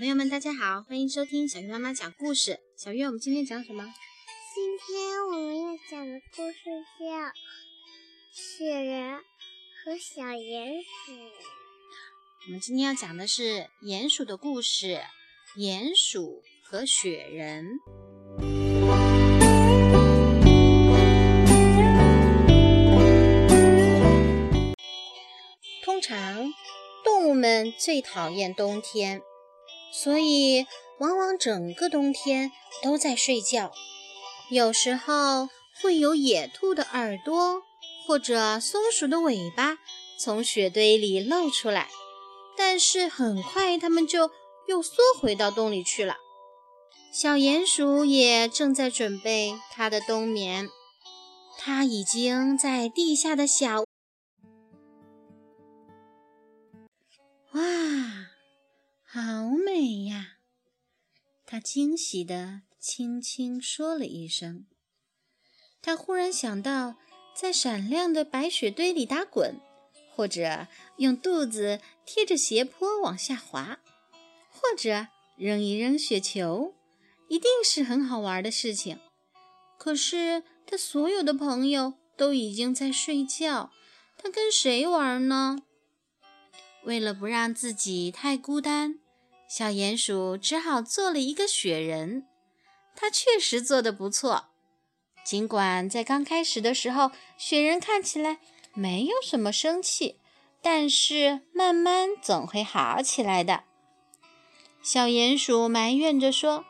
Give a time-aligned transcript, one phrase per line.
[0.00, 2.58] 朋友们，大家好，欢迎收听小鱼妈妈讲故事。
[2.74, 3.84] 小鱼，我们今天讲什么？
[4.54, 6.56] 今天我们要讲的故事
[6.98, 7.04] 叫
[8.32, 9.18] 《雪人
[9.84, 11.12] 和小鼹鼠》。
[12.46, 15.02] 我们今天要讲的是鼹鼠的故事，
[15.58, 17.66] 《鼹鼠和雪人》。
[25.84, 26.54] 通常，
[27.04, 29.20] 动物们最讨厌冬天。
[29.92, 30.66] 所以，
[30.98, 33.72] 往往整个冬天都在睡觉。
[34.50, 35.48] 有时候
[35.80, 37.62] 会有野兔的耳朵
[38.06, 39.78] 或者松鼠的尾巴
[40.18, 41.88] 从雪堆里露出来，
[42.56, 44.30] 但是很快它们就
[44.66, 46.16] 又缩回到洞里去了。
[47.12, 50.68] 小鼹鼠也正在准备它的冬眠，
[51.58, 53.84] 它已经在地下的小……
[59.12, 60.36] 好美呀！
[61.44, 64.66] 他惊喜地轻轻说了一声。
[65.82, 66.94] 他忽然想到，
[67.34, 69.58] 在闪亮的白雪堆里打滚，
[70.14, 73.80] 或者用肚子贴着斜坡往下滑，
[74.48, 76.76] 或者扔一扔雪球，
[77.28, 79.00] 一定是很好玩的事情。
[79.76, 83.72] 可是他所有的朋友都已经在睡觉，
[84.16, 85.64] 他跟谁玩呢？
[86.84, 88.98] 为了不让自己太孤单，
[89.48, 92.26] 小鼹鼠只好做了一个雪人。
[92.96, 94.46] 它确实做得不错，
[95.24, 98.38] 尽管在刚开始的时候，雪人看起来
[98.74, 100.18] 没有什么生气，
[100.60, 103.64] 但是慢慢总会好起来的。
[104.82, 106.64] 小鼹鼠埋怨着说：“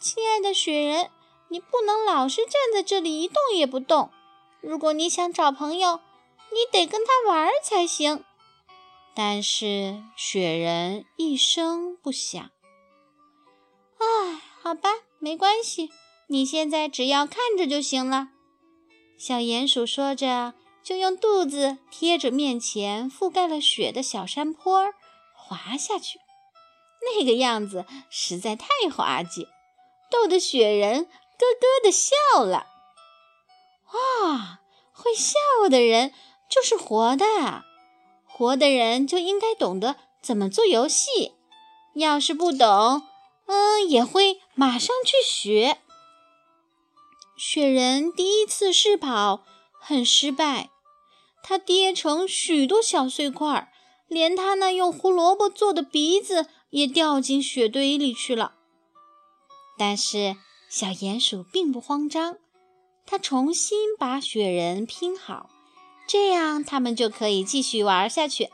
[0.00, 1.10] 亲爱的雪人，
[1.48, 4.10] 你不能老是站在这里一动也不动。
[4.60, 6.00] 如果你想找朋友，
[6.50, 8.24] 你得跟他玩才行。”
[9.14, 12.50] 但是雪人一声不响。
[13.98, 15.90] 唉，好吧，没关系，
[16.28, 18.28] 你现在只要看着就行了。
[19.18, 24.92] 小鼹鼠说着，就用肚子贴着面前覆盖了雪的小山坡
[25.34, 26.18] 滑下去。
[27.16, 29.46] 那个样子实在太滑稽，
[30.10, 32.66] 逗得雪人咯咯地笑了。
[33.92, 34.60] 哇，
[34.92, 35.34] 会笑
[35.68, 36.12] 的人
[36.48, 37.24] 就是活的。
[38.42, 41.34] 活的人就应该懂得怎么做游戏，
[41.94, 43.02] 要是不懂，
[43.46, 45.78] 嗯，也会马上去学。
[47.36, 49.44] 雪人第一次试跑
[49.80, 50.70] 很失败，
[51.44, 53.72] 他跌成许多小碎块，
[54.08, 58.54] 连他那用胡萝卜做的鼻子也掉进雪堆里去了。
[59.78, 60.34] 但是
[60.68, 62.38] 小鼹鼠并不慌张，
[63.06, 65.48] 他重新把雪人拼好。
[66.12, 68.50] 这样，他们就可以继续玩下去。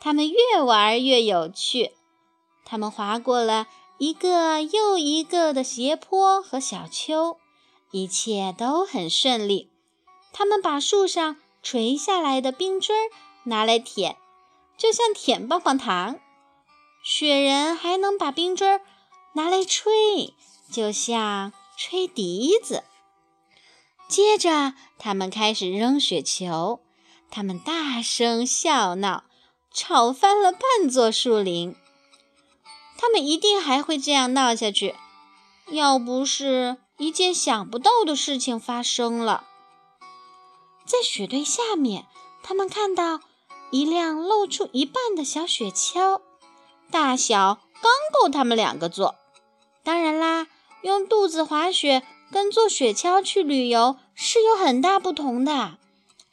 [0.00, 1.92] 他们越玩越有趣。
[2.62, 7.38] 他们滑过了一个又一个的斜坡和小丘，
[7.90, 9.70] 一切都很顺利。
[10.34, 12.94] 他们把树上垂下来的冰锥
[13.44, 14.18] 拿来舔，
[14.76, 16.20] 就像舔棒棒糖。
[17.02, 18.82] 雪人还能把冰锥
[19.32, 20.34] 拿来吹，
[20.70, 22.84] 就像吹笛子。
[24.14, 26.78] 接着，他们开始扔雪球，
[27.32, 29.24] 他们大声笑闹，
[29.72, 31.74] 吵翻了半座树林。
[32.96, 34.94] 他们一定还会这样闹下去，
[35.72, 39.48] 要不是一件想不到的事情发生了。
[40.86, 42.06] 在雪堆下面，
[42.44, 43.18] 他们看到
[43.72, 46.20] 一辆露出一半的小雪橇，
[46.92, 49.16] 大小刚够他们两个坐。
[49.82, 50.46] 当然啦，
[50.82, 52.04] 用肚子滑雪。
[52.34, 55.76] 跟坐雪橇去旅游是有很大不同的，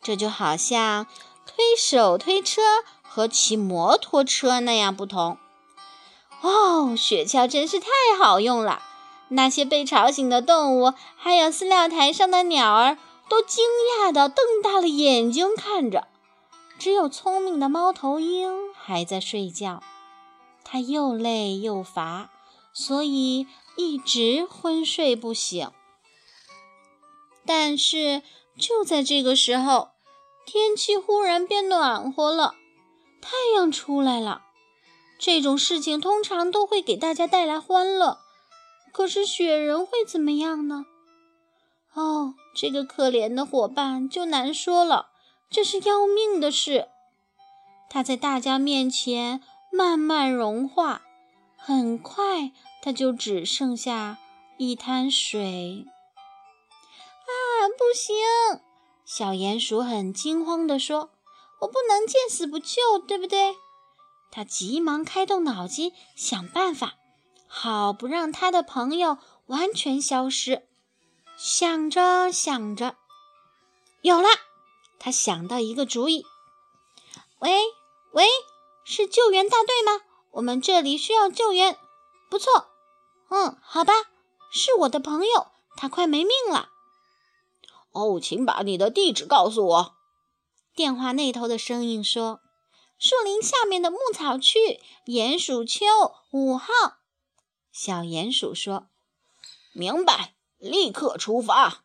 [0.02, 1.06] 这就好像
[1.46, 2.60] 推手推车
[3.04, 5.38] 和骑摩托车那样不同。
[6.42, 8.82] 哦，雪橇真是太好用了！
[9.28, 12.98] 那些被吵醒的动物，还有饲料台上的鸟儿，
[13.30, 13.64] 都惊
[14.00, 16.08] 讶地瞪大了眼睛看着。
[16.80, 19.84] 只有聪明的猫头鹰还在睡觉，
[20.64, 22.32] 它又累又乏，
[22.74, 23.46] 所以
[23.76, 25.70] 一直昏睡不醒。
[27.46, 28.22] 但是
[28.58, 29.90] 就在这个时候，
[30.46, 32.56] 天气忽然变暖和了，
[33.22, 34.44] 太阳出来了。
[35.20, 38.18] 这种事情通常都会给大家带来欢乐，
[38.92, 40.86] 可是雪人会怎么样呢？
[41.94, 45.10] 哦，这个可怜的伙伴就难说了，
[45.50, 46.88] 这是要命的事。
[47.90, 49.42] 他在大家面前
[49.72, 51.02] 慢慢融化，
[51.58, 52.52] 很快
[52.82, 54.18] 他就只剩下
[54.58, 55.86] 一滩水。
[57.70, 58.16] 不行，
[59.06, 61.12] 小鼹鼠很惊慌地说
[61.62, 63.58] ：“我不能见死不救，对不对？”
[64.32, 66.94] 他急忙开动脑筋想办法，
[67.48, 69.18] 好不让他的朋友
[69.48, 70.68] 完全消失。
[71.38, 72.96] 想着想着，
[74.02, 74.30] 有了，
[75.00, 76.26] 他想到一个主意。
[77.40, 77.60] 喂
[78.14, 78.26] 喂，
[78.86, 80.04] 是救援大队吗？
[80.32, 81.78] 我们这里需要救援。
[82.30, 82.68] 不错，
[83.30, 83.94] 嗯，好吧，
[84.52, 86.70] 是我的朋友，他快没命了。
[87.92, 89.96] 哦，请把你的地址告诉我。
[90.76, 92.42] 电话那头的声音说
[92.98, 95.86] ：“树林下面的牧草区，鼹鼠丘
[96.32, 96.68] 五号。”
[97.72, 98.88] 小鼹鼠说
[99.74, 101.84] ：“明白，立刻出发。”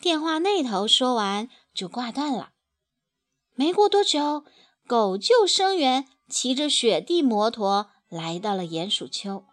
[0.00, 2.52] 电话那头说完就挂断了。
[3.54, 4.44] 没过多久，
[4.86, 9.44] 狗救生员骑着雪地摩托来到了鼹鼠丘。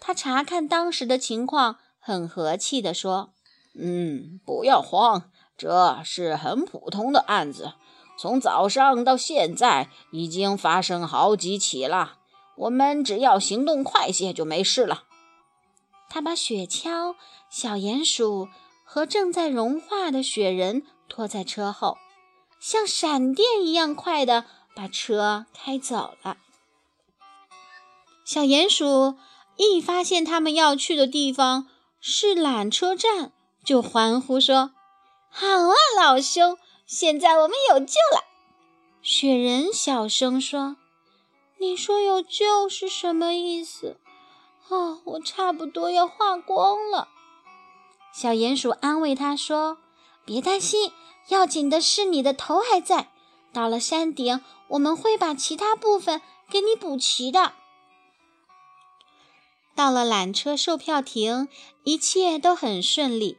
[0.00, 3.32] 他查看当时的情况，很和气地说
[3.78, 7.74] ：“嗯，不要慌，这是很普通的案子。”
[8.18, 12.16] 从早上到现在，已经发生好几起了。
[12.56, 15.04] 我们只要行动快些，就没事了。
[16.10, 17.14] 他把雪橇、
[17.48, 18.48] 小鼹鼠
[18.82, 21.96] 和正在融化的雪人拖在车后，
[22.58, 26.38] 像闪电一样快地把车开走了。
[28.24, 29.14] 小鼹鼠
[29.56, 31.68] 一发现他们要去的地方
[32.00, 33.30] 是缆车站，
[33.68, 34.70] 就欢呼说
[35.28, 36.56] ：“好啊，老兄！”
[36.88, 38.24] 现在我们有救了，
[39.02, 40.78] 雪人小声说
[41.60, 44.00] ：“你说有救是什么意思？”
[44.68, 47.08] 哦，我差不多要化光了。
[48.10, 49.76] 小鼹鼠安慰他说
[50.24, 50.90] ：“别担心，
[51.28, 53.10] 要紧的是你的头还在。
[53.52, 57.52] 到了山顶，我们会把其他部分给你补齐的。”
[59.76, 61.48] 到了缆车售票亭，
[61.84, 63.36] 一切都很顺利。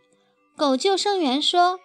[0.59, 1.79] 狗救生员说。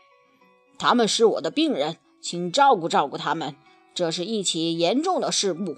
[0.80, 3.54] 他们是我的病人，请照顾照顾他们。
[3.94, 5.76] 这是一起严重的事故，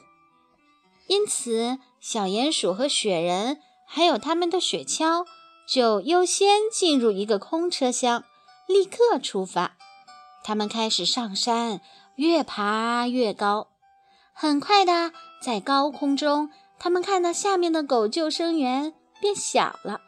[1.06, 5.26] 因此小鼹鼠和雪人还有他们的雪橇
[5.68, 8.24] 就优先进入一个空车厢，
[8.66, 9.76] 立刻出发。
[10.42, 11.82] 他们开始上山，
[12.14, 13.68] 越爬越高。
[14.32, 15.12] 很快的，
[15.42, 16.48] 在高空中，
[16.78, 20.00] 他们看到下面的狗救生员变小了，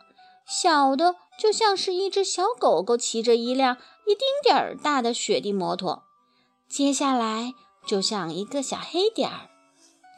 [0.47, 3.79] 小的就像是一只小狗狗骑着一辆。
[4.07, 6.05] 一丁点儿大的雪地摩托，
[6.67, 7.53] 接下来
[7.87, 9.51] 就像一个小黑点儿，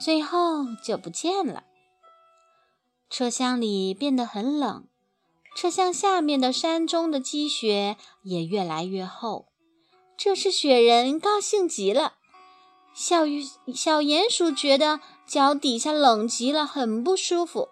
[0.00, 1.64] 最后就不见了。
[3.08, 4.86] 车厢里变得很冷，
[5.56, 9.48] 车厢下面的山中的积雪也越来越厚。
[10.16, 12.14] 这是，雪人高兴极了。
[12.94, 13.42] 小鱼
[13.74, 17.70] 小鼹鼠觉得脚底下冷极了，很不舒服，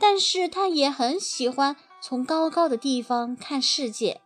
[0.00, 4.20] 但是他也很喜欢从高高的地方看世界。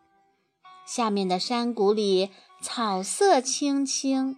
[0.85, 2.29] 下面的山谷里
[2.61, 4.37] 草色青青，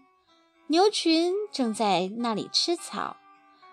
[0.68, 3.18] 牛群正在那里吃草。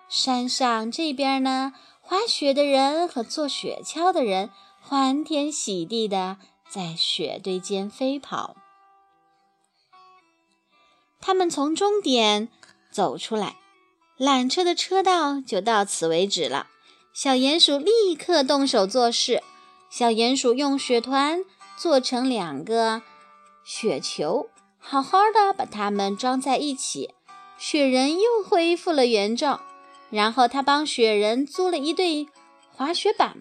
[0.08, 4.48] 山上这边呢，滑雪的人和坐雪橇的人
[4.80, 6.38] 欢天喜地的
[6.70, 8.56] 在雪堆间飞跑。
[11.20, 12.48] 他们从终点
[12.90, 13.56] 走出来，
[14.18, 16.68] 缆车的车道就到此为止了。
[17.12, 19.42] 小鼹鼠立刻动手做事。
[19.90, 21.44] 小鼹鼠用雪团。
[21.78, 23.02] 做成两个
[23.62, 24.48] 雪球，
[24.80, 27.14] 好好的把它们装在一起，
[27.56, 29.60] 雪人又恢复了原状。
[30.10, 32.26] 然后他帮雪人租了一对
[32.74, 33.36] 滑雪板，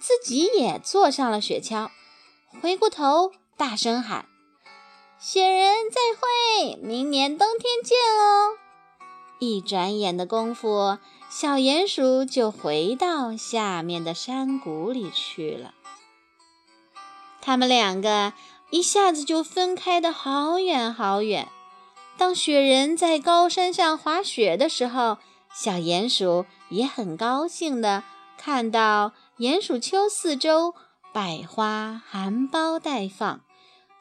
[0.00, 1.90] 自己也坐上了雪橇，
[2.62, 4.24] 回过头大声喊
[5.20, 8.56] ：“雪人再会，明年冬天见哦！”
[9.38, 10.98] 一转眼的功夫，
[11.30, 15.74] 小鼹鼠就回到下面的山谷里去了。
[17.40, 18.32] 他们两个
[18.70, 21.48] 一下子就分开的好远好远。
[22.16, 25.18] 当雪人在高山上滑雪的时候，
[25.54, 28.02] 小鼹鼠也很高兴地
[28.36, 30.74] 看到鼹鼠丘四周
[31.14, 33.40] 百花含苞待放，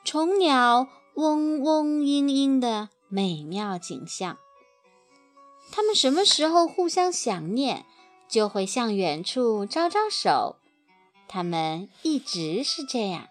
[0.03, 4.37] 虫鸟嗡嗡嘤嘤的美妙景象。
[5.77, 7.85] 他们什么时候互相想念，
[8.27, 10.55] 就会向远处招招手。
[11.27, 13.27] 他们一直是这样。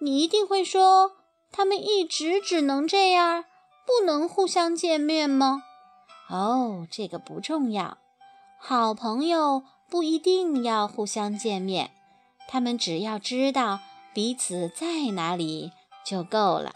[0.00, 1.12] 你一定会说，
[1.52, 3.44] 他们一直只能这样，
[3.84, 5.62] 不能互相见面吗？
[6.30, 7.98] 哦，这个不重要。
[8.58, 11.90] 好朋友不一定要互相见面，
[12.48, 13.80] 他们只要知道
[14.14, 16.72] 彼此在哪里就够了。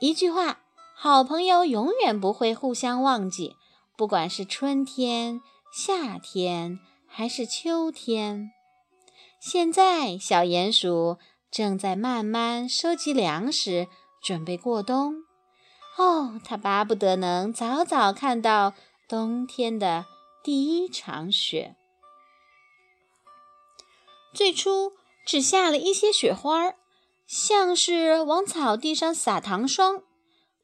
[0.00, 0.60] 一句话，
[1.00, 3.54] 好朋友永远不会互相忘记，
[3.96, 5.40] 不管是春天、
[5.72, 8.50] 夏天还是秋天。
[9.38, 11.18] 现在，小鼹鼠。
[11.52, 13.86] 正在慢慢收集粮食，
[14.20, 15.22] 准备过冬。
[15.96, 18.74] 哦，他巴不得能早早看到
[19.08, 20.04] 冬天的
[20.42, 21.76] 第一场雪。
[24.34, 24.92] 最初
[25.24, 26.74] 只下了一些雪花，
[27.26, 30.02] 像是往草地上撒糖霜，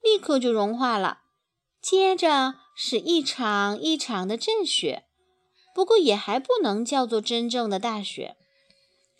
[0.04, 1.22] 立刻就融化了。
[1.80, 5.04] 接着是一场一场的阵雪，
[5.74, 8.36] 不过也还不能叫做真正的大雪。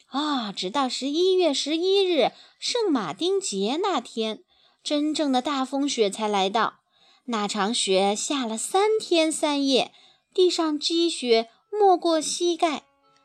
[0.08, 4.44] 啊，直到十一月十一日圣马丁节那天，
[4.82, 6.80] 真正的大风雪才来到。
[7.26, 9.92] 那场雪下了三天三夜，
[10.32, 12.84] 地上积雪没过膝盖。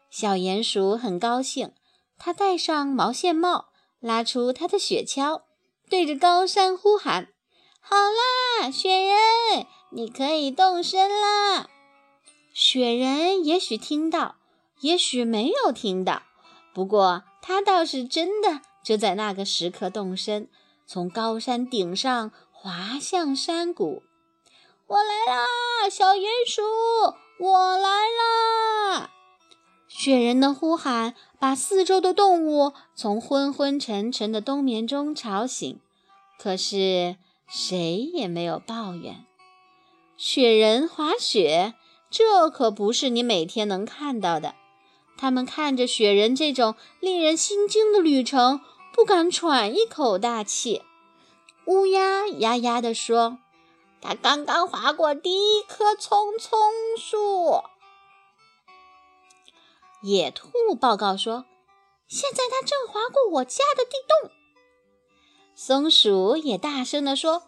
[0.10, 1.74] 小鼹鼠很高兴，
[2.18, 3.68] 它戴上毛线帽，
[4.00, 5.44] 拉出它的雪橇，
[5.90, 7.34] 对着高山呼喊
[7.90, 11.68] ：“好啦，雪人，你可以动身啦！”
[12.54, 14.36] 雪人也许听到，
[14.82, 16.22] 也许没有听到。
[16.72, 20.48] 不过，他倒是真的就在那个时刻动身，
[20.86, 24.04] 从高山顶上滑向山谷。
[24.86, 26.62] 我来啦，小鼹鼠，
[27.40, 29.10] 我来啦！
[29.88, 35.80] 雪人的呼喊把四周的动物从昏昏沉沉的冬眠中吵醒，
[36.38, 37.18] 可是
[37.50, 39.26] 谁也没有抱怨。
[40.16, 41.74] 雪人滑雪，
[42.10, 44.56] 这可不是你每天能看到的。
[45.18, 48.62] 他们看着雪人这种令人心惊的旅程，
[48.94, 50.84] 不敢喘一口大气。
[51.66, 53.40] 乌鸦呀呀地说
[54.02, 56.60] ：“他刚刚滑过第一棵葱葱
[56.98, 57.64] 树。”
[60.02, 61.46] 野兔报告说
[62.08, 64.32] ：“现在它正划过我家的地洞。”
[65.62, 67.44] 松鼠也大声地说：“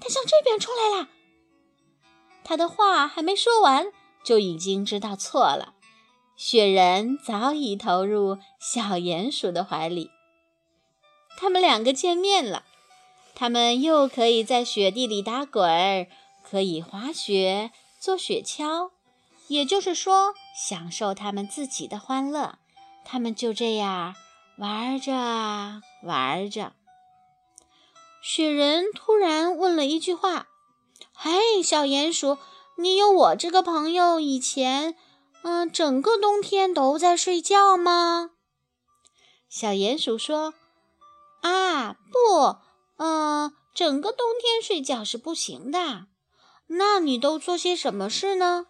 [0.00, 1.08] 它向这边出来了。”
[2.44, 3.88] 他的话还没说完，
[4.22, 5.74] 就已经知道错了。
[6.36, 10.12] 雪人早已投入小鼹鼠的怀里，
[11.36, 12.62] 他们两个见面了。
[13.34, 16.06] 他们又可以在雪地里打滚，
[16.48, 18.92] 可以滑雪、坐雪橇，
[19.48, 22.60] 也就是说，享受他们自己的欢乐。
[23.04, 24.14] 他们就这样
[24.56, 26.72] 玩着玩着，
[28.28, 30.48] 雪人突然问了一句话
[31.14, 32.38] ：“嘿，小鼹鼠，
[32.76, 34.96] 你有我这个朋友以前？”
[35.44, 38.32] 嗯，整个冬天都在睡觉吗？
[39.48, 40.54] 小鼹鼠说
[41.42, 42.56] ：“啊，不，
[42.96, 46.06] 嗯，整个冬天睡觉是不行的。
[46.66, 48.66] 那你都做些什么事呢？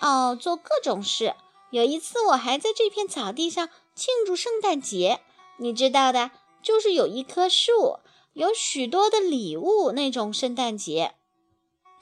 [0.00, 1.34] 哦，做各种事。
[1.72, 5.20] 有一次，我还在这片草地上庆祝圣诞节。
[5.56, 6.30] 你知道的，
[6.62, 7.98] 就是有一棵树，
[8.32, 11.14] 有许多的礼物那种圣诞节。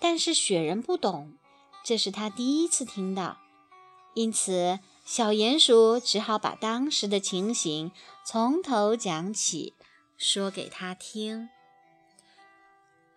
[0.00, 1.34] 但是雪人不懂，
[1.84, 3.38] 这是他第一次听到。”
[4.14, 7.92] 因此，小鼹鼠只好把当时的情形
[8.24, 9.74] 从头讲起，
[10.16, 11.48] 说给他听。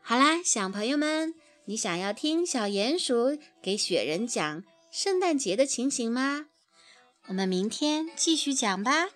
[0.02, 1.34] 好啦，小朋友们，
[1.66, 6.48] 你想要听小鼹鼠给雪人讲圣诞节的情形吗？
[7.28, 9.10] 我们明天继续讲吧。